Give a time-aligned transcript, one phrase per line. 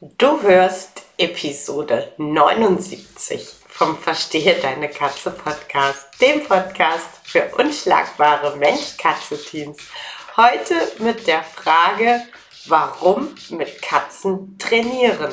[0.00, 9.76] Du hörst Episode 79 vom Verstehe deine Katze Podcast, dem Podcast für unschlagbare Mensch-Katze-Teams.
[10.36, 12.22] Heute mit der Frage,
[12.66, 15.32] warum mit Katzen trainieren.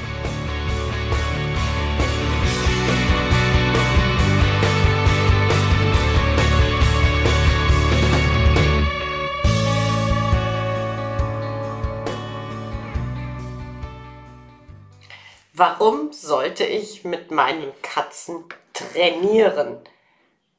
[15.61, 19.79] Warum sollte ich mit meinen Katzen trainieren?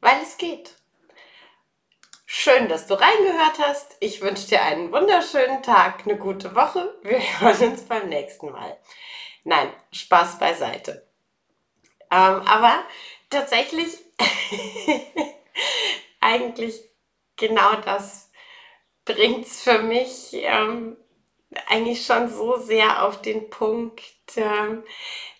[0.01, 0.77] Weil es geht.
[2.25, 3.97] Schön, dass du reingehört hast.
[3.99, 6.97] Ich wünsche dir einen wunderschönen Tag, eine gute Woche.
[7.03, 8.79] Wir hören uns beim nächsten Mal.
[9.43, 11.05] Nein, Spaß beiseite.
[12.09, 12.85] Ähm, aber
[13.29, 13.99] tatsächlich,
[16.21, 16.81] eigentlich
[17.35, 18.31] genau das
[19.05, 20.97] bringt es für mich ähm,
[21.69, 24.03] eigentlich schon so sehr auf den Punkt,
[24.37, 24.83] ähm,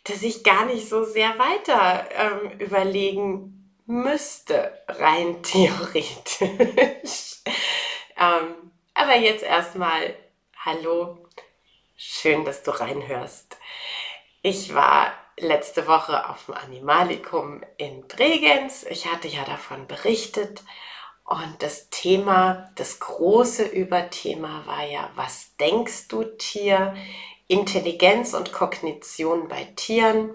[0.05, 7.43] dass ich gar nicht so sehr weiter ähm, überlegen müsste, rein theoretisch.
[8.17, 10.15] ähm, aber jetzt erstmal,
[10.57, 11.19] hallo,
[11.97, 13.57] schön, dass du reinhörst.
[14.43, 18.85] Ich war letzte Woche auf dem Animalikum in Bregenz.
[18.85, 20.63] Ich hatte ja davon berichtet.
[21.25, 26.95] Und das Thema, das große Überthema war ja, was denkst du Tier?
[27.49, 30.35] Intelligenz und Kognition bei Tieren.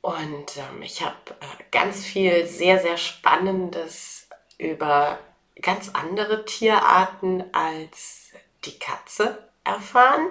[0.00, 5.18] Und ähm, ich habe äh, ganz viel sehr, sehr Spannendes über
[5.60, 8.30] ganz andere Tierarten als
[8.64, 10.28] die Katze erfahren.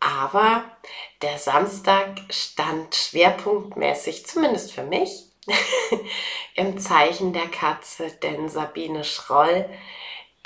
[0.00, 0.64] Aber
[1.22, 5.30] der Samstag stand schwerpunktmäßig, zumindest für mich,
[6.54, 9.68] im Zeichen der Katze, denn Sabine Schroll,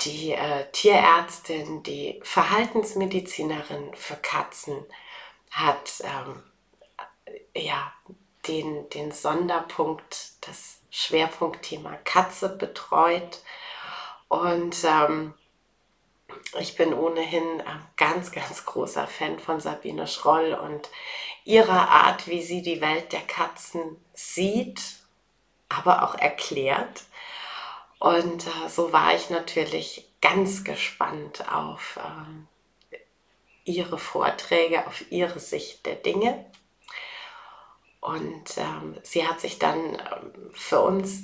[0.01, 4.85] die äh, Tierärztin, die Verhaltensmedizinerin für Katzen,
[5.51, 6.43] hat ähm,
[7.55, 7.91] ja
[8.47, 13.39] den, den Sonderpunkt, das Schwerpunktthema Katze betreut.
[14.27, 15.33] Und ähm,
[16.59, 20.89] ich bin ohnehin ein ganz, ganz großer Fan von Sabine Schroll und
[21.43, 24.81] ihrer Art, wie sie die Welt der Katzen sieht,
[25.69, 27.03] aber auch erklärt.
[27.99, 31.97] Und äh, so war ich natürlich ganz gespannt auf
[32.91, 32.97] äh,
[33.63, 36.45] ihre Vorträge, auf ihre Sicht der Dinge.
[38.01, 41.23] Und ähm, sie hat sich dann ähm, für uns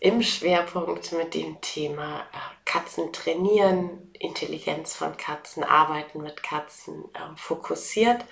[0.00, 2.24] im Schwerpunkt mit dem Thema äh,
[2.64, 8.24] Katzen trainieren, Intelligenz von Katzen, Arbeiten mit Katzen äh, fokussiert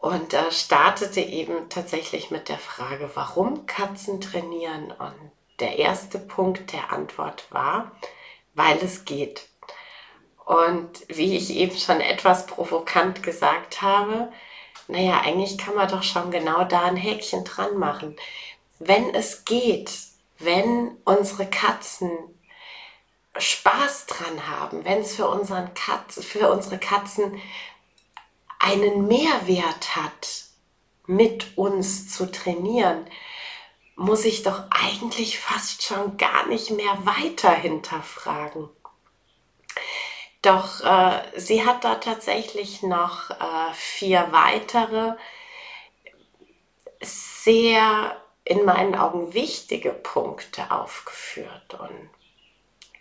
[0.00, 4.92] und äh, startete eben tatsächlich mit der Frage, warum Katzen trainieren.
[4.92, 5.30] Und
[5.60, 7.92] der erste Punkt der Antwort war,
[8.54, 9.46] weil es geht.
[10.46, 14.32] Und wie ich eben schon etwas provokant gesagt habe,
[14.88, 18.16] naja, eigentlich kann man doch schon genau da ein Häkchen dran machen.
[18.78, 19.92] Wenn es geht,
[20.38, 22.10] wenn unsere Katzen
[23.36, 25.28] Spaß dran haben, wenn es für,
[26.06, 27.40] für unsere Katzen
[28.60, 30.44] einen Mehrwert hat,
[31.06, 33.04] mit uns zu trainieren,
[33.96, 38.68] muss ich doch eigentlich fast schon gar nicht mehr weiter hinterfragen.
[40.42, 45.14] Doch äh, sie hat da tatsächlich noch äh, vier weitere
[47.00, 51.74] sehr in meinen Augen wichtige Punkte aufgeführt.
[51.74, 52.10] Und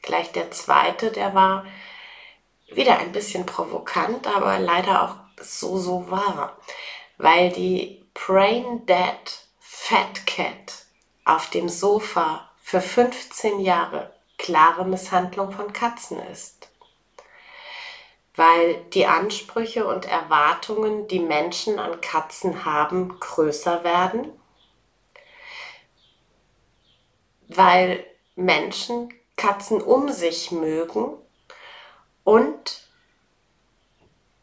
[0.02, 1.66] gleich der zweite, der war
[2.72, 6.58] wieder ein bisschen provokant, aber leider auch so, so wahr.
[7.18, 10.86] Weil die Brain Dead Fat Cat
[11.26, 16.70] auf dem Sofa für 15 Jahre klare Misshandlung von Katzen ist.
[18.36, 24.32] Weil die Ansprüche und Erwartungen, die Menschen an Katzen haben, größer werden
[27.50, 28.06] weil
[28.36, 31.18] Menschen Katzen um sich mögen
[32.24, 32.89] und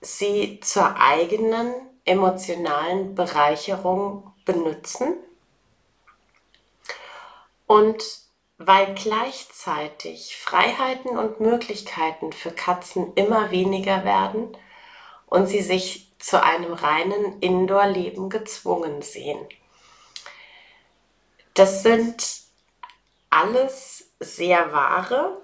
[0.06, 1.74] sie zur eigenen
[2.04, 5.14] emotionalen Bereicherung benutzen.
[7.66, 8.02] Und
[8.58, 14.56] weil gleichzeitig Freiheiten und Möglichkeiten für Katzen immer weniger werden
[15.26, 19.38] und sie sich zu einem reinen Indoor-Leben gezwungen sehen.
[21.54, 22.40] Das sind
[23.28, 25.42] alles sehr wahre,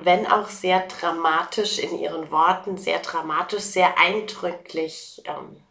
[0.00, 5.62] wenn auch sehr dramatisch in ihren Worten, sehr dramatisch, sehr eindrücklich ähm,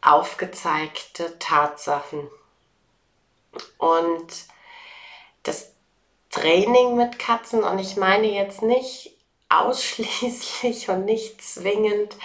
[0.00, 2.28] aufgezeigte Tatsachen.
[3.78, 4.32] Und
[5.42, 5.72] das
[6.30, 9.16] Training mit Katzen, und ich meine jetzt nicht
[9.48, 12.16] ausschließlich und nicht zwingend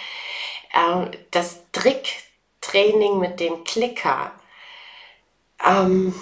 [0.72, 4.32] äh, das Tricktraining mit dem Klicker,
[5.64, 6.14] ähm,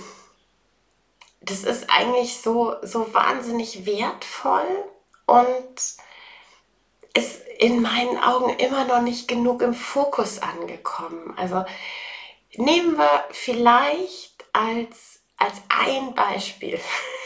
[1.46, 4.84] das ist eigentlich so, so wahnsinnig wertvoll
[5.26, 5.81] und
[7.14, 11.32] ist in meinen Augen immer noch nicht genug im Fokus angekommen.
[11.37, 11.64] Also
[12.56, 16.81] nehmen wir vielleicht als, als ein Beispiel.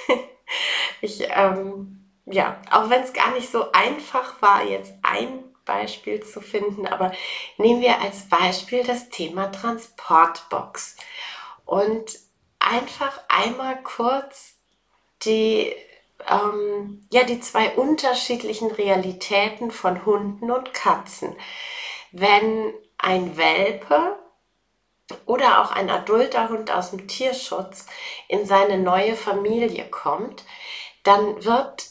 [1.00, 6.40] ich, ähm, ja, auch wenn es gar nicht so einfach war, jetzt ein Beispiel zu
[6.40, 7.12] finden, aber
[7.56, 10.96] nehmen wir als Beispiel das Thema Transportbox.
[11.64, 12.18] Und
[12.70, 14.54] einfach einmal kurz
[15.24, 15.74] die,
[16.28, 21.36] ähm, ja, die zwei unterschiedlichen Realitäten von Hunden und Katzen.
[22.12, 24.16] Wenn ein Welpe
[25.26, 27.86] oder auch ein adulter Hund aus dem Tierschutz
[28.28, 30.44] in seine neue Familie kommt,
[31.02, 31.88] dann wird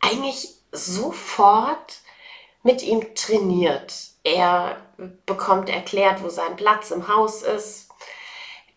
[0.00, 2.00] eigentlich sofort
[2.62, 3.94] mit ihm trainiert.
[4.24, 4.76] Er
[5.24, 7.88] bekommt erklärt, wo sein Platz im Haus ist.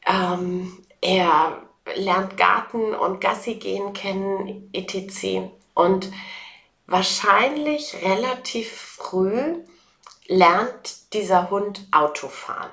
[0.05, 1.63] Ähm, er
[1.95, 5.51] lernt Garten und Gassi gehen kennen, etc.
[5.74, 6.12] Und
[6.86, 9.56] wahrscheinlich relativ früh
[10.27, 12.69] lernt dieser Hund Autofahren.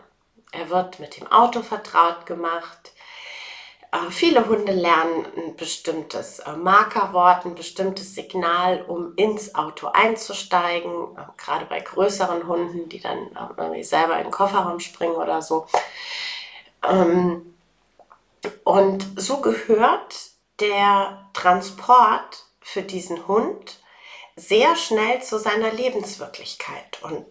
[0.53, 2.93] Er wird mit dem Auto vertraut gemacht.
[3.91, 11.17] Äh, viele Hunde lernen ein bestimmtes äh, Markerwort, ein bestimmtes Signal, um ins Auto einzusteigen.
[11.17, 15.67] Äh, gerade bei größeren Hunden, die dann irgendwie selber in den Kofferraum springen oder so.
[16.87, 17.55] Ähm,
[18.65, 20.31] und so gehört
[20.61, 23.79] der Transport für diesen Hund
[24.37, 27.27] sehr schnell zu seiner Lebenswirklichkeit und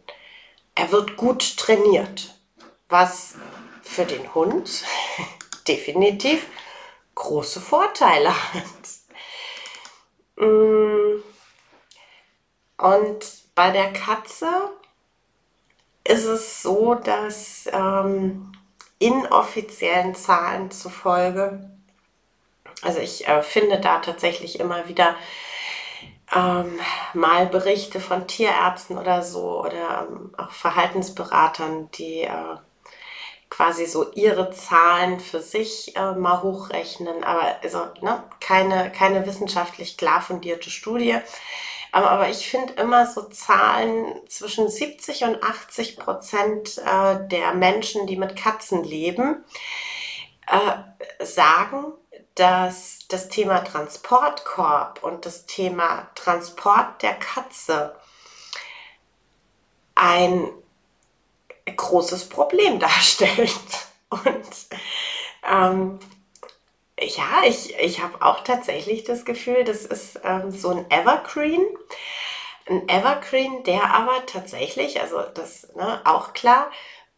[0.76, 2.36] er wird gut trainiert,
[2.90, 3.36] was
[3.82, 4.84] für den Hund
[5.68, 6.46] definitiv
[7.16, 8.64] große Vorteile hat.
[10.36, 11.24] Mm.
[12.78, 13.26] Und
[13.56, 14.72] bei der Katze
[16.04, 18.52] ist es so, dass ähm,
[19.00, 21.70] inoffiziellen Zahlen zufolge.
[22.82, 25.16] Also ich äh, finde da tatsächlich immer wieder
[26.36, 26.80] ähm,
[27.14, 32.58] mal Berichte von Tierärzten oder so oder ähm, auch Verhaltensberatern, die äh,
[33.50, 39.98] quasi so ihre Zahlen für sich äh, mal hochrechnen, aber also ne, keine, keine wissenschaftlich
[39.98, 41.18] klar fundierte Studie.
[41.92, 48.18] Aber ich finde immer so Zahlen zwischen 70 und 80 Prozent äh, der Menschen, die
[48.18, 49.44] mit Katzen leben,
[50.48, 51.94] äh, sagen,
[52.36, 57.96] dass das Thema Transportkorb und das Thema Transport der Katze
[59.96, 60.50] ein
[61.76, 63.52] großes Problem darstellt.
[64.10, 64.48] Und
[65.50, 66.00] ähm,
[67.00, 71.66] ja, ich, ich habe auch tatsächlich das Gefühl, das ist ähm, so ein Evergreen.
[72.68, 76.70] Ein Evergreen, der aber tatsächlich, also das ne, auch klar,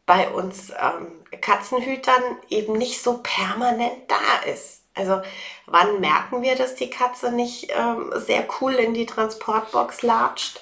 [0.06, 4.84] bei uns ähm, Katzenhütern eben nicht so permanent da ist.
[4.96, 5.22] Also
[5.66, 10.62] wann merken wir, dass die Katze nicht ähm, sehr cool in die Transportbox latscht?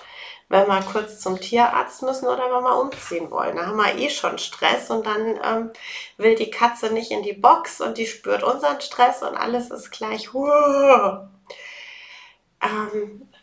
[0.50, 3.58] Wenn wir kurz zum Tierarzt müssen oder wenn wir umziehen wollen.
[3.58, 5.72] Da haben wir eh schon Stress und dann ähm,
[6.18, 9.92] will die Katze nicht in die Box und die spürt unseren Stress und alles ist
[9.92, 10.30] gleich.
[10.34, 11.30] Ähm,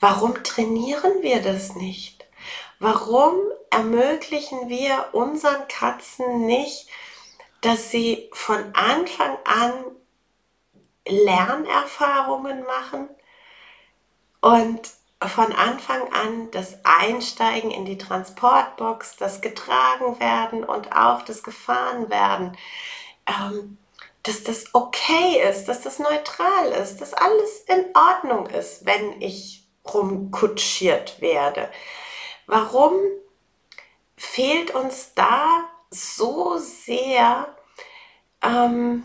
[0.00, 2.25] warum trainieren wir das nicht?
[2.78, 3.37] Warum
[3.70, 6.88] ermöglichen wir unseren Katzen nicht,
[7.61, 9.73] dass sie von Anfang an
[11.06, 13.11] Lernerfahrungen machen
[14.40, 14.90] und
[15.28, 22.10] von Anfang an das Einsteigen in die Transportbox, das getragen werden und auch das gefahren
[22.10, 22.56] werden,
[23.26, 23.78] ähm,
[24.22, 29.66] dass das okay ist, dass das neutral ist, dass alles in Ordnung ist, wenn ich
[29.86, 31.70] rumkutschiert werde.
[32.46, 32.94] Warum
[34.16, 37.54] fehlt uns da so sehr
[38.42, 39.04] ähm,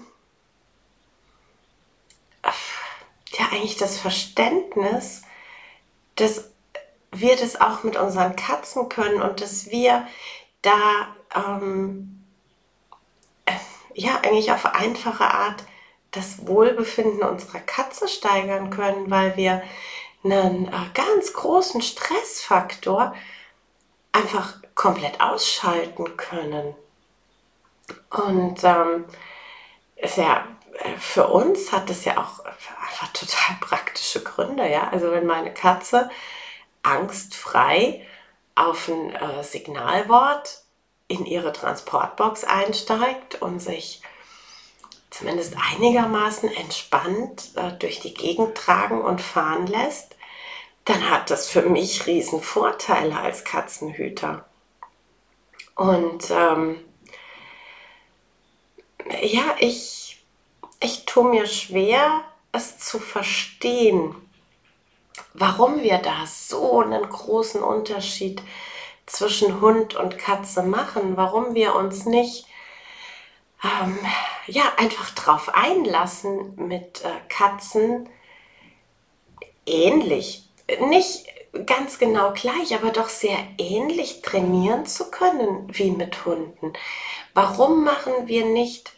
[3.39, 5.23] ja eigentlich das Verständnis,
[6.19, 6.49] dass
[7.11, 10.07] wir das auch mit unseren Katzen können und dass wir
[10.61, 12.23] da ähm,
[13.45, 13.53] äh,
[13.93, 15.63] ja eigentlich auf einfache Art
[16.11, 19.61] das Wohlbefinden unserer Katze steigern können, weil wir
[20.23, 23.15] einen äh, ganz großen Stressfaktor
[24.11, 26.75] einfach komplett ausschalten können.
[28.09, 29.05] Und ähm,
[29.95, 30.47] ist ja
[30.97, 34.89] für uns hat das ja auch einfach total praktische Gründe, ja.
[34.89, 36.09] Also wenn meine Katze
[36.83, 38.05] angstfrei
[38.55, 40.63] auf ein äh, Signalwort
[41.07, 44.01] in ihre Transportbox einsteigt und sich
[45.09, 50.15] zumindest einigermaßen entspannt äh, durch die Gegend tragen und fahren lässt,
[50.85, 54.45] dann hat das für mich riesen Vorteile als Katzenhüter.
[55.75, 56.79] Und ähm,
[59.21, 60.08] ja, ich,
[60.79, 62.21] ich tue mir schwer,
[62.51, 64.15] es zu verstehen,
[65.33, 68.41] warum wir da so einen großen Unterschied
[69.05, 72.45] zwischen Hund und Katze machen, warum wir uns nicht
[73.63, 73.97] ähm,
[74.47, 78.09] ja, einfach drauf einlassen, mit äh, Katzen
[79.65, 81.25] ähnlich, nicht
[81.65, 86.73] ganz genau gleich, aber doch sehr ähnlich trainieren zu können wie mit Hunden.
[87.33, 88.91] Warum machen wir nicht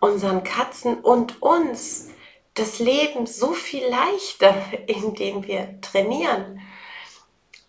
[0.00, 2.08] unseren Katzen und uns
[2.54, 4.54] das Leben so viel leichter,
[4.86, 6.60] indem wir trainieren?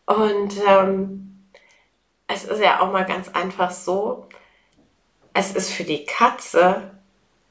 [0.05, 1.47] Und ähm,
[2.27, 4.27] es ist ja auch mal ganz einfach so,
[5.33, 6.91] es ist für die Katze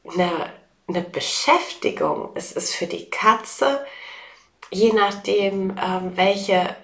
[0.04, 0.52] eine,
[0.88, 2.30] eine Beschäftigung.
[2.34, 3.84] Es ist für die Katze,
[4.70, 6.76] je nachdem, ähm, welche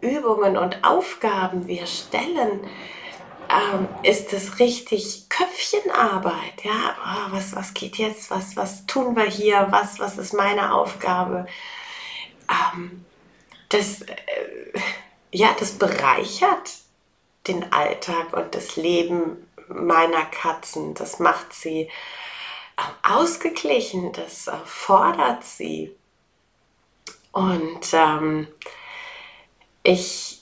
[0.00, 2.60] Übungen und Aufgaben wir stellen,
[3.50, 6.62] ähm, ist es richtig Köpfchenarbeit.
[6.62, 8.30] Ja, oh, was, was geht jetzt?
[8.30, 9.66] Was, was tun wir hier?
[9.70, 11.46] Was, was ist meine Aufgabe?
[12.48, 13.04] Ähm,
[13.68, 14.16] das, äh,
[15.32, 16.70] ja, das bereichert
[17.46, 20.94] den Alltag und das Leben meiner Katzen.
[20.94, 21.82] Das macht sie
[22.76, 25.94] äh, ausgeglichen, das äh, fordert sie.
[27.32, 28.48] Und ähm,
[29.82, 30.40] ich,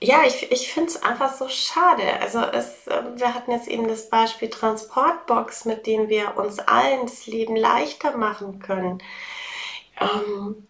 [0.00, 2.20] ja, ich, ich finde es einfach so schade.
[2.20, 7.06] Also es, äh, wir hatten jetzt eben das Beispiel Transportbox, mit dem wir uns allen
[7.06, 9.02] das Leben leichter machen können.
[10.00, 10.66] Ähm,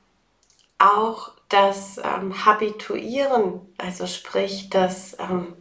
[0.79, 5.55] auch das ähm, Habituieren, also sprich das ähm,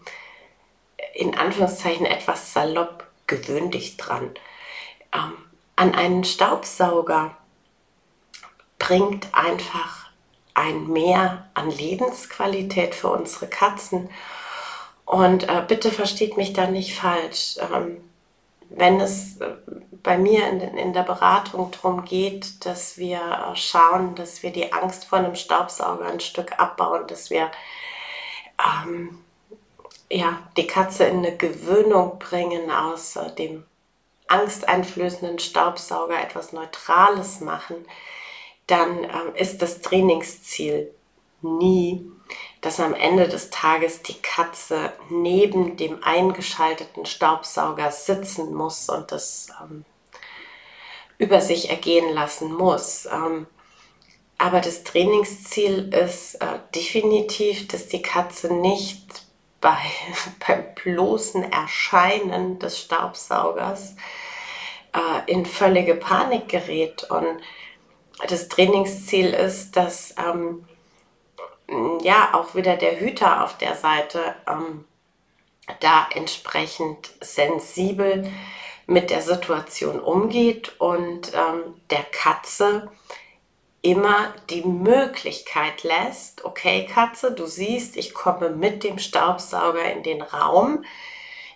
[1.13, 4.31] in Anführungszeichen etwas salopp, gewöhn dich dran.
[5.13, 5.33] Ähm,
[5.75, 7.37] an einen Staubsauger
[8.79, 10.02] bringt einfach
[10.53, 14.09] ein Mehr an Lebensqualität für unsere Katzen.
[15.05, 17.57] Und äh, bitte versteht mich da nicht falsch.
[17.73, 17.97] Ähm,
[18.69, 19.55] wenn es äh,
[20.03, 24.73] bei mir in, in, der Beratung darum geht, dass wir äh, schauen, dass wir die
[24.73, 27.51] Angst vor einem Staubsauger ein Stück abbauen, dass wir
[28.59, 29.19] ähm,
[30.09, 33.63] ja, die Katze in eine Gewöhnung bringen, aus dem
[34.27, 37.75] angsteinflößenden Staubsauger etwas Neutrales machen,
[38.73, 40.91] dann ähm, ist das Trainingsziel
[41.43, 42.09] nie,
[42.61, 49.49] dass am Ende des Tages die Katze neben dem eingeschalteten Staubsauger sitzen muss und das
[49.61, 49.85] ähm,
[51.19, 53.05] über sich ergehen lassen muss.
[53.05, 53.45] Ähm,
[54.39, 59.21] aber das Trainingsziel ist äh, definitiv, dass die Katze nicht
[59.61, 59.77] bei,
[60.47, 63.95] beim bloßen Erscheinen des Staubsaugers
[64.95, 67.03] äh, in völlige Panik gerät.
[67.11, 67.39] Und
[68.27, 70.65] das Trainingsziel ist, dass ähm,
[72.01, 74.85] ja auch wieder der Hüter auf der Seite ähm,
[75.79, 78.29] da entsprechend sensibel
[78.85, 82.91] mit der Situation umgeht und ähm, der Katze
[83.81, 90.21] immer die Möglichkeit lässt, okay Katze, du siehst, ich komme mit dem Staubsauger in den
[90.21, 90.85] Raum.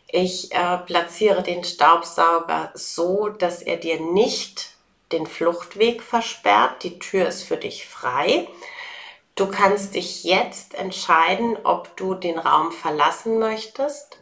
[0.10, 4.77] Ich äh, platziere den Staubsauger so, dass er dir nicht
[5.12, 6.84] den Fluchtweg versperrt.
[6.84, 8.48] Die Tür ist für dich frei.
[9.36, 14.20] Du kannst dich jetzt entscheiden, ob du den Raum verlassen möchtest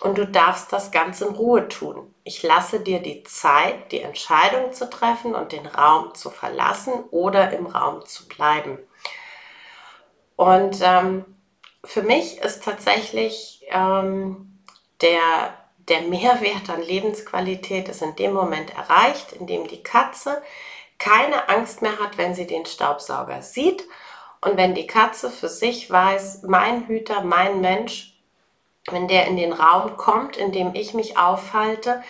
[0.00, 2.12] und du darfst das ganz in Ruhe tun.
[2.24, 7.52] Ich lasse dir die Zeit, die Entscheidung zu treffen und den Raum zu verlassen oder
[7.52, 8.78] im Raum zu bleiben.
[10.36, 11.24] Und ähm,
[11.84, 14.58] für mich ist tatsächlich ähm,
[15.00, 15.54] der,
[15.90, 20.42] der Mehrwert an Lebensqualität ist in dem Moment erreicht, in dem die Katze
[20.98, 23.84] keine Angst mehr hat, wenn sie den Staubsauger sieht
[24.40, 28.10] und wenn die Katze für sich weiß, mein Hüter, mein Mensch
[28.86, 32.02] wenn der in den Raum kommt, in dem ich mich aufhalte,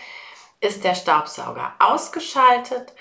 [0.61, 2.93] ist der Staubsauger ausgeschaltet.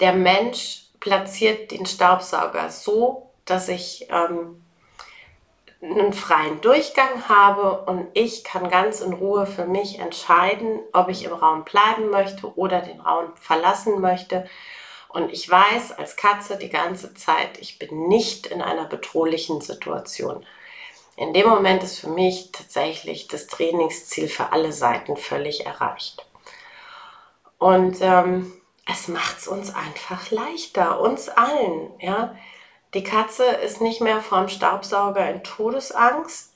[0.00, 4.63] Der Mensch platziert den Staubsauger so, dass ich ähm,
[5.84, 11.24] einen freien Durchgang habe und ich kann ganz in Ruhe für mich entscheiden, ob ich
[11.24, 14.48] im Raum bleiben möchte oder den Raum verlassen möchte.
[15.08, 20.44] Und ich weiß als Katze die ganze Zeit, ich bin nicht in einer bedrohlichen Situation.
[21.16, 26.26] In dem Moment ist für mich tatsächlich das Trainingsziel für alle Seiten völlig erreicht.
[27.58, 28.52] Und ähm,
[28.90, 31.90] es macht es uns einfach leichter, uns allen.
[32.00, 32.34] Ja?
[32.94, 36.52] Die Katze ist nicht mehr vorm Staubsauger in Todesangst.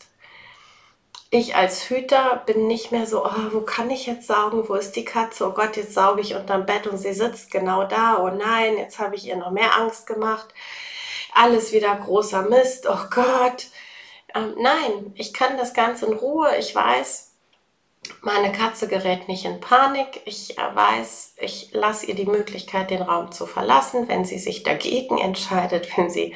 [1.31, 4.69] Ich als Hüter bin nicht mehr so, oh, wo kann ich jetzt saugen?
[4.69, 5.47] Wo ist die Katze?
[5.47, 8.19] Oh Gott, jetzt sauge ich unterm Bett und sie sitzt genau da.
[8.19, 10.49] Oh nein, jetzt habe ich ihr noch mehr Angst gemacht.
[11.35, 12.87] Alles wieder großer Mist.
[12.89, 13.67] Oh Gott.
[14.35, 16.57] Ähm, nein, ich kann das Ganze in Ruhe.
[16.57, 17.28] Ich weiß,
[18.23, 20.23] meine Katze gerät nicht in Panik.
[20.25, 24.09] Ich äh, weiß, ich lasse ihr die Möglichkeit, den Raum zu verlassen.
[24.09, 26.35] Wenn sie sich dagegen entscheidet, wenn sie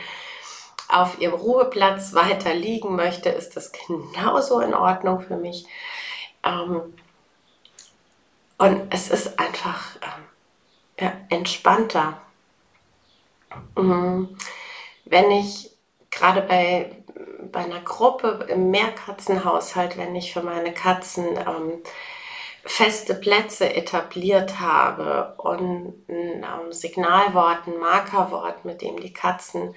[0.89, 5.67] auf ihrem Ruheplatz weiter liegen möchte, ist das genauso in Ordnung für mich.
[6.45, 6.95] Ähm,
[8.59, 9.97] und es ist einfach
[10.99, 12.21] ähm, entspannter.
[13.77, 14.37] Mhm.
[15.05, 15.71] Wenn ich
[16.11, 17.02] gerade bei
[17.53, 21.83] bei einer Gruppe im Mehrkatzenhaushalt, wenn ich für meine Katzen ähm,
[22.65, 29.75] feste Plätze etabliert habe und ein ähm, Signalwort, ein Markerwort, mit dem die Katzen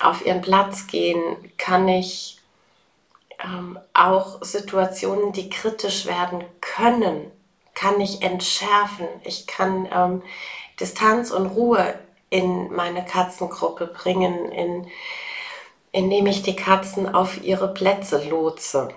[0.00, 2.38] auf ihren Platz gehen, kann ich
[3.42, 7.30] ähm, auch Situationen, die kritisch werden können,
[7.74, 9.08] kann ich entschärfen.
[9.24, 10.22] Ich kann ähm,
[10.78, 11.98] Distanz und Ruhe
[12.30, 14.86] in meine Katzengruppe bringen, in
[15.92, 18.88] indem ich die Katzen auf ihre Plätze lotse.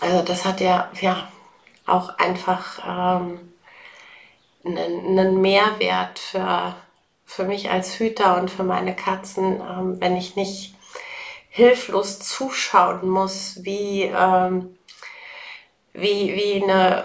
[0.00, 1.28] Also das hat ja, ja
[1.86, 3.52] auch einfach ähm,
[4.64, 6.74] einen, einen Mehrwert für,
[7.24, 10.74] für mich als Hüter und für meine Katzen, ähm, wenn ich nicht
[11.50, 14.78] hilflos zuschauen muss, wie, ähm,
[15.92, 17.04] wie, wie eine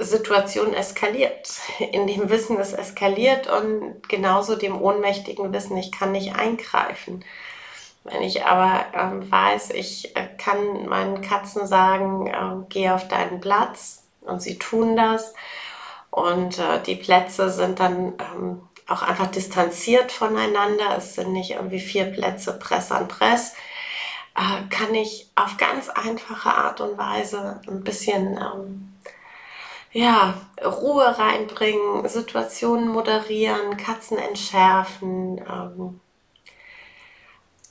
[0.00, 1.48] Situation eskaliert.
[1.92, 7.24] In dem Wissen, es eskaliert und genauso dem ohnmächtigen Wissen, ich kann nicht eingreifen.
[8.04, 13.40] Wenn ich aber ähm, weiß, ich äh, kann meinen Katzen sagen, äh, geh auf deinen
[13.40, 15.34] Platz und sie tun das.
[16.10, 20.96] Und äh, die Plätze sind dann ähm, auch einfach distanziert voneinander.
[20.98, 23.54] Es sind nicht irgendwie vier Plätze Press an Press.
[24.36, 28.92] Äh, kann ich auf ganz einfache Art und Weise ein bisschen ähm,
[29.92, 36.00] ja, Ruhe reinbringen, Situationen moderieren, Katzen entschärfen ähm,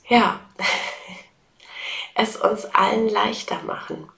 [0.08, 0.40] ja,
[2.14, 4.08] es uns allen leichter machen.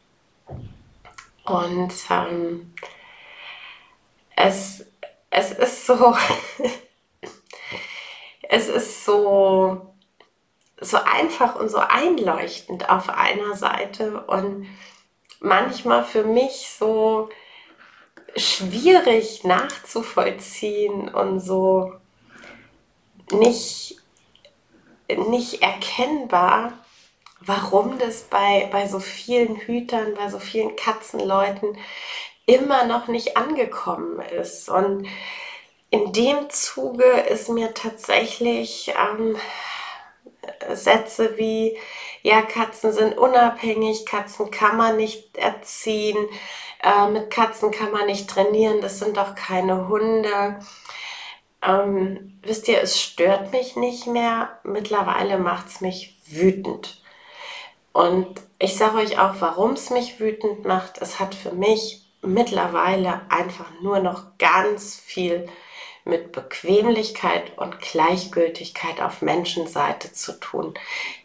[1.44, 2.74] Und ähm,
[4.34, 4.84] es,
[5.30, 6.16] es ist so,
[8.42, 9.94] es ist so,
[10.80, 14.66] so einfach und so einleuchtend auf einer Seite und
[15.40, 17.30] manchmal für mich so
[18.36, 21.94] schwierig nachzuvollziehen und so
[23.30, 23.96] nicht
[25.08, 26.72] nicht erkennbar,
[27.40, 31.76] warum das bei, bei so vielen Hütern, bei so vielen Katzenleuten
[32.46, 34.68] immer noch nicht angekommen ist.
[34.68, 35.06] Und
[35.90, 39.36] in dem Zuge ist mir tatsächlich ähm,
[40.72, 41.78] Sätze wie,
[42.22, 46.16] ja, Katzen sind unabhängig, Katzen kann man nicht erziehen,
[46.82, 50.58] äh, mit Katzen kann man nicht trainieren, das sind doch keine Hunde.
[51.66, 54.58] Ähm, wisst ihr, es stört mich nicht mehr.
[54.62, 57.02] Mittlerweile macht es mich wütend.
[57.92, 60.98] Und ich sage euch auch, warum es mich wütend macht.
[61.02, 65.48] Es hat für mich mittlerweile einfach nur noch ganz viel
[66.04, 70.74] mit Bequemlichkeit und Gleichgültigkeit auf Menschenseite zu tun.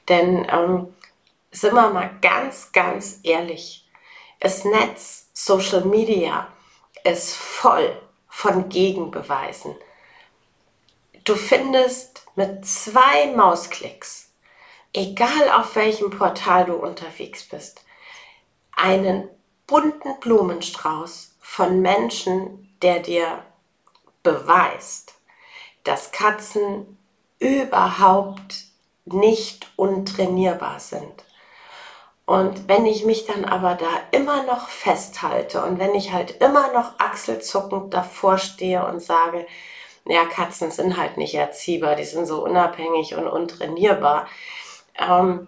[0.10, 0.93] Denn ähm,
[1.51, 3.86] sind wir mal ganz, ganz ehrlich,
[4.39, 6.47] das Netz, Social Media
[7.04, 7.95] ist voll
[8.27, 9.75] von Gegenbeweisen.
[11.23, 14.31] Du findest mit zwei Mausklicks,
[14.93, 17.84] egal auf welchem Portal du unterwegs bist,
[18.75, 19.29] einen
[19.67, 23.45] bunten Blumenstrauß von Menschen, der dir
[24.23, 25.13] beweist,
[25.84, 26.97] dass Katzen
[27.39, 28.65] überhaupt
[29.05, 31.23] nicht untrainierbar sind.
[32.25, 36.71] Und wenn ich mich dann aber da immer noch festhalte und wenn ich halt immer
[36.71, 39.45] noch achselzuckend davor stehe und sage,
[40.06, 44.28] ja, Katzen sind halt nicht erziehbar, die sind so unabhängig und untrainierbar.
[44.98, 45.48] Ähm,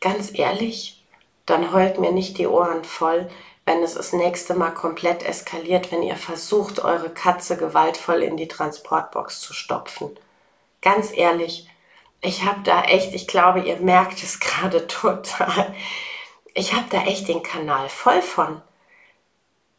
[0.00, 1.02] ganz ehrlich,
[1.46, 3.30] dann heult mir nicht die Ohren voll,
[3.64, 8.48] wenn es das nächste Mal komplett eskaliert, wenn ihr versucht, eure Katze gewaltvoll in die
[8.48, 10.10] Transportbox zu stopfen.
[10.82, 11.68] Ganz ehrlich,
[12.20, 15.74] ich habe da echt, ich glaube, ihr merkt es gerade total,
[16.54, 18.60] ich habe da echt den Kanal voll von,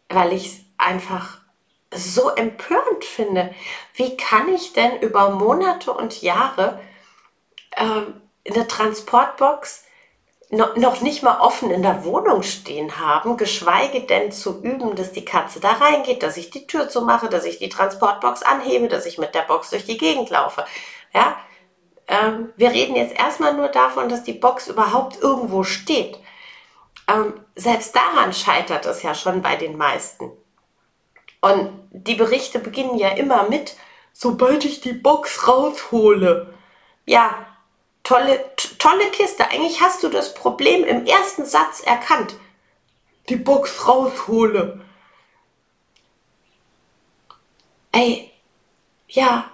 [0.10, 1.41] weil ich es einfach
[1.94, 3.54] so empörend finde.
[3.94, 6.80] Wie kann ich denn über Monate und Jahre
[7.76, 9.86] ähm, eine Transportbox
[10.50, 15.12] noch, noch nicht mal offen in der Wohnung stehen haben, geschweige denn zu üben, dass
[15.12, 19.06] die Katze da reingeht, dass ich die Tür zumache, dass ich die Transportbox anhebe, dass
[19.06, 20.66] ich mit der Box durch die Gegend laufe.
[21.14, 21.38] Ja,
[22.08, 26.20] ähm, wir reden jetzt erstmal nur davon, dass die Box überhaupt irgendwo steht.
[27.08, 30.32] Ähm, selbst daran scheitert es ja schon bei den meisten.
[31.42, 33.76] Und die Berichte beginnen ja immer mit,
[34.14, 36.54] sobald ich die Box raushole.
[37.06, 37.46] Ja,
[38.04, 38.46] tolle,
[38.78, 39.48] tolle Kiste.
[39.50, 42.36] Eigentlich hast du das Problem im ersten Satz erkannt.
[43.30, 44.82] Die Box raushole.
[47.92, 48.32] Ey,
[49.08, 49.50] ja,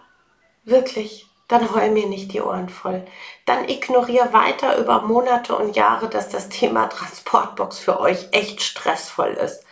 [0.65, 1.25] wirklich.
[1.47, 3.07] Dann heul mir nicht die Ohren voll.
[3.45, 9.29] Dann ignoriere weiter über Monate und Jahre, dass das Thema Transportbox für euch echt stressvoll
[9.29, 9.63] ist.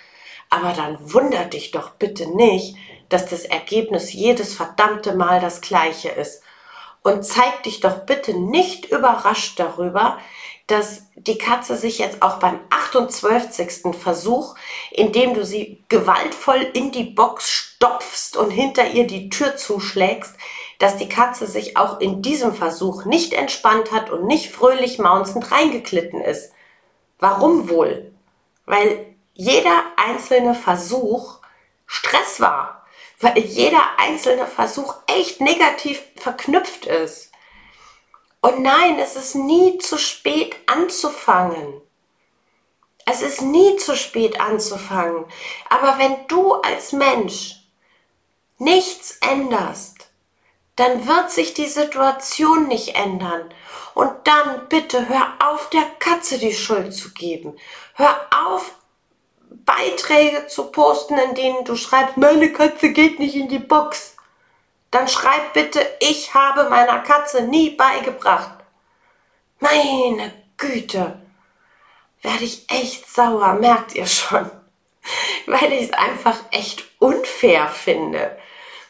[0.55, 2.77] Aber dann wundert dich doch bitte nicht,
[3.09, 6.41] dass das Ergebnis jedes verdammte Mal das gleiche ist.
[7.03, 10.17] Und zeig dich doch bitte nicht überrascht darüber,
[10.67, 13.95] dass die Katze sich jetzt auch beim 28.
[13.99, 14.55] Versuch,
[14.91, 20.35] indem du sie gewaltvoll in die Box stopfst und hinter ihr die Tür zuschlägst,
[20.79, 25.51] dass die Katze sich auch in diesem Versuch nicht entspannt hat und nicht fröhlich maunzend
[25.51, 26.51] reingeklitten ist.
[27.19, 28.11] Warum wohl?
[28.65, 31.39] Weil jeder einzelne Versuch
[31.85, 32.85] Stress war,
[33.19, 37.31] weil jeder einzelne Versuch echt negativ verknüpft ist.
[38.41, 41.81] Und nein, es ist nie zu spät anzufangen.
[43.05, 45.25] Es ist nie zu spät anzufangen.
[45.69, 47.59] Aber wenn du als Mensch
[48.57, 50.09] nichts änderst,
[50.75, 53.53] dann wird sich die Situation nicht ändern.
[53.93, 57.57] Und dann bitte hör auf, der Katze die Schuld zu geben.
[57.93, 58.73] Hör auf,
[59.63, 64.15] Beiträge zu posten, in denen du schreibst, meine Katze geht nicht in die Box,
[64.91, 68.51] dann schreib bitte, ich habe meiner Katze nie beigebracht.
[69.59, 71.19] Meine Güte,
[72.21, 74.49] werde ich echt sauer, merkt ihr schon.
[75.45, 78.37] Weil ich es einfach echt unfair finde.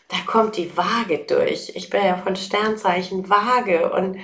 [0.07, 1.71] Da kommt die Waage durch.
[1.75, 4.19] Ich bin ja von Sternzeichen Waage und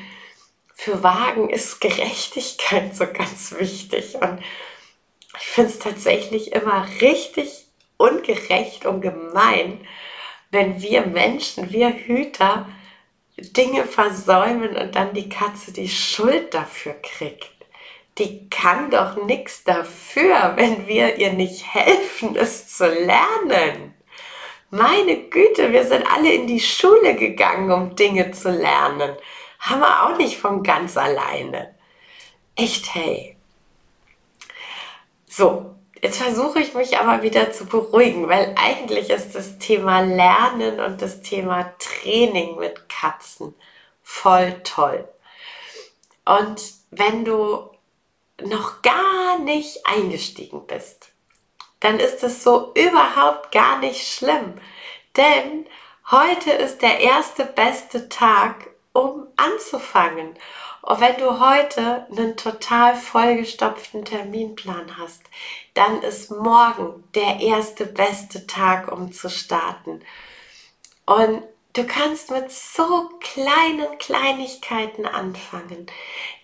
[0.73, 4.15] für Wagen ist Gerechtigkeit so ganz wichtig.
[4.15, 4.39] Und
[5.39, 7.67] ich finde es tatsächlich immer richtig
[7.97, 9.85] ungerecht und gemein,
[10.49, 12.67] wenn wir Menschen, wir Hüter,
[13.37, 17.49] Dinge versäumen und dann die Katze die Schuld dafür kriegt.
[18.17, 23.93] Die kann doch nichts dafür, wenn wir ihr nicht helfen, es zu lernen.
[24.69, 29.15] Meine Güte, wir sind alle in die Schule gegangen, um Dinge zu lernen.
[29.59, 31.75] Haben wir auch nicht von ganz alleine.
[32.55, 33.37] Echt, hey.
[35.33, 40.81] So, jetzt versuche ich mich aber wieder zu beruhigen, weil eigentlich ist das Thema Lernen
[40.81, 43.55] und das Thema Training mit Katzen
[44.03, 45.07] voll toll.
[46.25, 47.69] Und wenn du
[48.43, 51.13] noch gar nicht eingestiegen bist,
[51.79, 54.59] dann ist es so überhaupt gar nicht schlimm.
[55.15, 55.65] Denn
[56.11, 60.37] heute ist der erste beste Tag, um anzufangen.
[60.81, 65.21] Und wenn du heute einen total vollgestopften Terminplan hast,
[65.75, 70.01] dann ist morgen der erste beste Tag, um zu starten.
[71.05, 75.85] Und du kannst mit so kleinen Kleinigkeiten anfangen,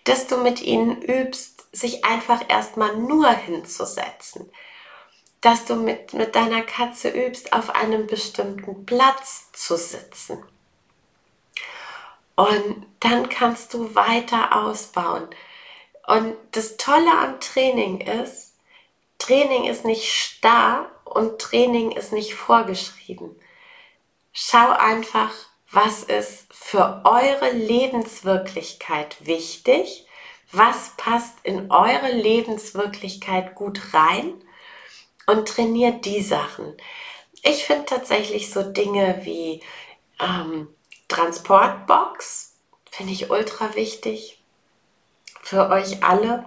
[0.03, 4.51] dass du mit ihnen übst, sich einfach erstmal nur hinzusetzen.
[5.41, 10.43] Dass du mit, mit deiner Katze übst, auf einem bestimmten Platz zu sitzen
[12.37, 15.27] und dann kannst du weiter ausbauen.
[16.05, 18.55] Und das Tolle am Training ist,
[19.17, 23.35] Training ist nicht starr und Training ist nicht vorgeschrieben.
[24.31, 25.33] Schau einfach,
[25.71, 30.05] was ist für eure Lebenswirklichkeit wichtig,
[30.51, 34.33] was passt in eure Lebenswirklichkeit gut rein
[35.25, 36.77] und trainiert die Sachen.
[37.41, 39.63] Ich finde tatsächlich so Dinge wie
[40.19, 40.67] ähm,
[41.07, 42.53] Transportbox
[42.91, 44.41] finde ich ultra wichtig
[45.41, 46.45] für euch alle.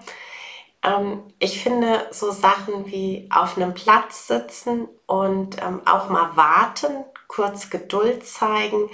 [0.82, 7.04] Ähm, ich finde so Sachen wie auf einem Platz sitzen und ähm, auch mal warten,
[7.28, 8.90] kurz Geduld zeigen.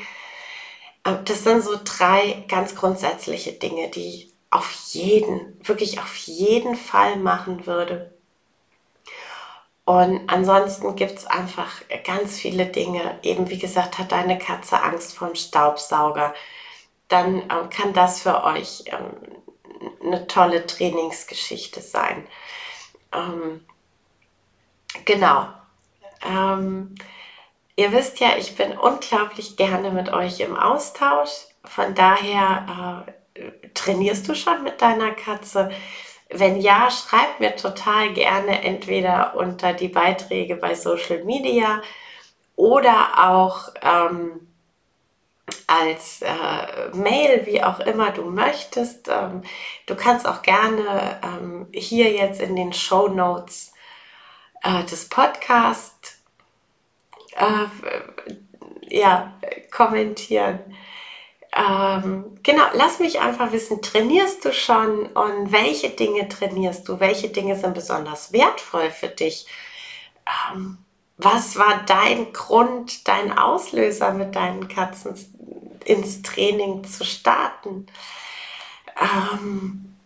[1.05, 6.77] Äh, das sind so drei ganz grundsätzliche Dinge, die ich auf jeden, wirklich auf jeden
[6.77, 8.16] Fall machen würde.
[9.87, 11.71] Und ansonsten gibt es einfach
[12.05, 13.21] ganz viele Dinge.
[13.23, 16.35] Eben wie gesagt, hat deine Katze Angst vom Staubsauger.
[17.09, 19.13] dann ähm, kann das für euch ähm,
[20.05, 22.27] eine tolle Trainingsgeschichte sein.
[23.13, 23.65] Ähm,
[25.05, 25.49] genau.
[26.29, 26.97] Ähm,
[27.77, 31.31] ihr wisst ja, ich bin unglaublich gerne mit euch im Austausch.
[31.65, 35.71] Von daher äh, trainierst du schon mit deiner Katze.
[36.29, 41.83] Wenn ja, schreib mir total gerne entweder unter die Beiträge bei Social Media
[42.57, 44.49] oder auch ähm,
[45.67, 49.09] als äh, Mail, wie auch immer du möchtest.
[49.09, 49.43] Ähm,
[49.87, 53.73] du kannst auch gerne ähm, hier jetzt in den Show Notes
[54.63, 56.19] äh, des Podcasts
[57.37, 57.67] äh,
[58.89, 59.33] ja,
[59.71, 60.61] kommentieren.
[61.57, 67.01] Ähm, genau, lass mich einfach wissen, trainierst du schon und welche Dinge trainierst du?
[67.01, 69.47] Welche Dinge sind besonders wertvoll für dich?
[70.53, 70.79] Ähm,
[71.17, 75.15] was war dein Grund, dein Auslöser mit deinen Katzen
[75.87, 77.87] ins Training zu starten?
[79.01, 79.97] Ähm,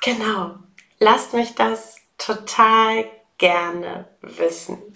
[0.00, 0.54] genau,
[0.98, 3.04] lasst mich das total
[3.36, 4.95] gerne wissen.